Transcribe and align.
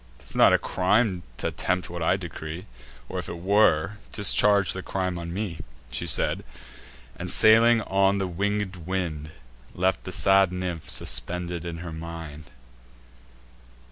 'Tis 0.17 0.35
not 0.35 0.51
a 0.51 0.57
crime 0.57 1.21
t' 1.37 1.45
attempt 1.47 1.87
what 1.87 2.01
I 2.01 2.17
decree; 2.17 2.65
Or, 3.07 3.19
if 3.19 3.29
it 3.29 3.37
were, 3.37 3.99
discharge 4.11 4.73
the 4.73 4.81
crime 4.81 5.19
on 5.19 5.31
me." 5.31 5.59
She 5.91 6.07
said, 6.07 6.43
and, 7.17 7.29
sailing 7.31 7.83
on 7.83 8.17
the 8.17 8.25
winged 8.25 8.77
wind, 8.87 9.29
Left 9.75 10.01
the 10.01 10.11
sad 10.11 10.51
nymph 10.51 10.89
suspended 10.89 11.65
in 11.65 11.77
her 11.85 11.93
mind. 11.93 12.49